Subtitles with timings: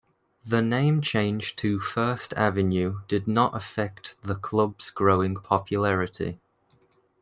[0.43, 6.39] The name change to First Avenue did not affect the club's growing popularity.